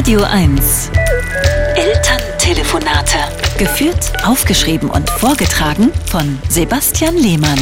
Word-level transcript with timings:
Radio 0.00 0.22
1. 0.22 0.90
Elterntelefonate. 1.76 3.18
Geführt, 3.58 4.24
aufgeschrieben 4.24 4.88
und 4.88 5.10
vorgetragen 5.10 5.92
von 6.06 6.38
Sebastian 6.48 7.18
Lehmann. 7.18 7.58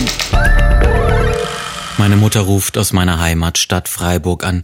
Meine 1.96 2.14
Mutter 2.14 2.42
ruft 2.42 2.78
aus 2.78 2.92
meiner 2.92 3.18
Heimatstadt 3.18 3.88
Freiburg 3.88 4.44
an. 4.44 4.62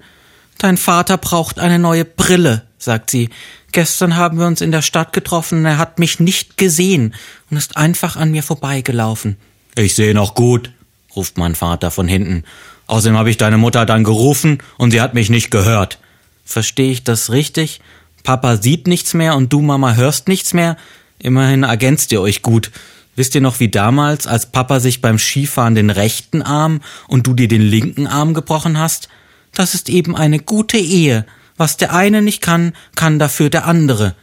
Dein 0.58 0.76
Vater 0.76 1.18
braucht 1.18 1.58
eine 1.58 1.80
neue 1.80 2.04
Brille, 2.04 2.62
sagt 2.79 3.11
sie. 3.11 3.30
Gestern 3.73 4.14
haben 4.14 4.38
wir 4.38 4.46
uns 4.46 4.61
in 4.61 4.70
der 4.70 4.82
Stadt 4.82 5.12
getroffen 5.12 5.59
und 5.59 5.64
er 5.64 5.79
hat 5.79 5.98
mich 5.98 6.20
nicht 6.20 6.56
gesehen 6.56 7.12
und 7.50 7.56
ist 7.56 7.77
einfach 7.77 8.14
an 8.14 8.30
mir 8.30 8.45
vorbeigelaufen. 8.45 9.36
Ich 9.75 9.96
sehe 9.96 10.14
noch 10.14 10.36
gut, 10.36 10.70
ruft 11.16 11.38
mein 11.38 11.56
Vater 11.56 11.91
von 11.91 12.06
hinten. 12.06 12.45
Außerdem 12.86 13.18
habe 13.18 13.30
ich 13.30 13.36
deine 13.36 13.59
Mutter 13.59 13.84
dann 13.84 14.04
gerufen 14.04 14.59
und 14.79 14.93
sie 14.93 15.00
hat 15.00 15.14
mich 15.14 15.29
nicht 15.29 15.50
gehört. 15.50 15.98
Verstehe 16.45 16.90
ich 16.90 17.04
das 17.04 17.30
richtig? 17.30 17.80
Papa 18.22 18.56
sieht 18.56 18.86
nichts 18.86 19.14
mehr 19.14 19.36
und 19.36 19.52
du, 19.52 19.61
Mama, 19.61 19.94
hörst 19.94 20.29
nichts 20.29 20.54
mehr? 20.54 20.76
Immerhin 21.18 21.62
ergänzt 21.62 22.12
ihr 22.12 22.21
euch 22.21 22.43
gut. 22.43 22.71
Wisst 23.16 23.35
ihr 23.35 23.40
noch 23.40 23.61
wie 23.61 23.68
damals, 23.68 24.26
als 24.26 24.46
Papa 24.46 24.80
sich 24.80 25.00
beim 25.00 25.18
Skifahren 25.18 25.75
den 25.75 25.90
rechten 25.90 26.43
Arm 26.43 26.80
und 27.07 27.26
du 27.26 27.35
dir 27.35 27.49
den 27.49 27.62
linken 27.62 28.07
Arm 28.07 28.35
gebrochen 28.35 28.79
hast? 28.79 29.08
Das 29.52 29.75
ist 29.75 29.88
eben 29.88 30.16
eine 30.16 30.40
gute 30.40 30.79
Ehe. 30.79 31.25
Was 31.57 31.76
der 31.76 31.94
eine 31.94 32.22
nicht 32.22 32.41
kann, 32.41 32.74
kann 32.97 33.19
dafür 33.19 33.50
der 33.50 33.66
andere. 33.66 34.14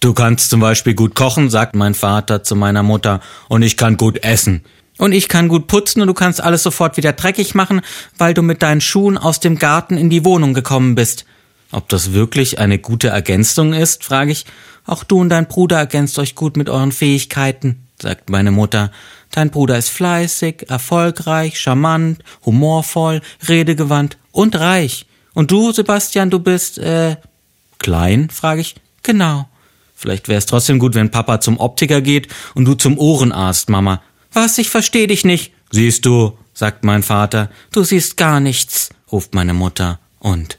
Du 0.00 0.14
kannst 0.14 0.50
zum 0.50 0.60
Beispiel 0.60 0.94
gut 0.94 1.14
kochen, 1.14 1.50
sagt 1.50 1.76
mein 1.76 1.94
Vater 1.94 2.42
zu 2.42 2.56
meiner 2.56 2.82
Mutter, 2.82 3.20
und 3.48 3.62
ich 3.62 3.76
kann 3.76 3.96
gut 3.96 4.24
essen. 4.24 4.64
Und 4.98 5.12
ich 5.12 5.28
kann 5.28 5.48
gut 5.48 5.66
putzen 5.66 6.00
und 6.00 6.08
du 6.08 6.14
kannst 6.14 6.42
alles 6.42 6.62
sofort 6.62 6.96
wieder 6.96 7.12
dreckig 7.12 7.54
machen, 7.54 7.82
weil 8.18 8.34
du 8.34 8.42
mit 8.42 8.62
deinen 8.62 8.80
Schuhen 8.80 9.16
aus 9.16 9.40
dem 9.40 9.58
Garten 9.58 9.96
in 9.96 10.10
die 10.10 10.24
Wohnung 10.24 10.54
gekommen 10.54 10.94
bist. 10.94 11.24
Ob 11.72 11.88
das 11.88 12.12
wirklich 12.12 12.58
eine 12.58 12.78
gute 12.78 13.08
Ergänzung 13.08 13.72
ist, 13.72 14.04
frage 14.04 14.32
ich. 14.32 14.44
Auch 14.86 15.04
du 15.04 15.20
und 15.20 15.28
dein 15.28 15.46
Bruder 15.46 15.78
ergänzt 15.78 16.18
euch 16.18 16.34
gut 16.34 16.56
mit 16.56 16.68
euren 16.68 16.92
Fähigkeiten, 16.92 17.86
sagt 18.00 18.30
meine 18.30 18.50
Mutter. 18.50 18.90
Dein 19.30 19.50
Bruder 19.50 19.78
ist 19.78 19.90
fleißig, 19.90 20.68
erfolgreich, 20.68 21.60
charmant, 21.60 22.24
humorvoll, 22.44 23.20
redegewandt 23.48 24.18
und 24.32 24.58
reich. 24.58 25.06
Und 25.32 25.52
du, 25.52 25.70
Sebastian, 25.70 26.30
du 26.30 26.40
bist, 26.40 26.78
äh, 26.78 27.16
klein, 27.78 28.30
frage 28.30 28.62
ich. 28.62 28.74
Genau. 29.04 29.48
Vielleicht 29.94 30.28
wäre 30.28 30.38
es 30.38 30.46
trotzdem 30.46 30.78
gut, 30.78 30.94
wenn 30.94 31.10
Papa 31.10 31.40
zum 31.40 31.60
Optiker 31.60 32.00
geht 32.00 32.28
und 32.54 32.64
du 32.64 32.74
zum 32.74 32.98
Ohrenarzt, 32.98 33.68
Mama. 33.68 34.02
Was, 34.32 34.58
ich 34.58 34.70
versteh 34.70 35.06
dich 35.06 35.24
nicht. 35.24 35.52
Siehst 35.70 36.06
du, 36.06 36.36
sagt 36.54 36.84
mein 36.84 37.02
Vater. 37.02 37.50
Du 37.70 37.84
siehst 37.84 38.16
gar 38.16 38.40
nichts, 38.40 38.90
ruft 39.12 39.34
meine 39.34 39.54
Mutter 39.54 40.00
und 40.18 40.58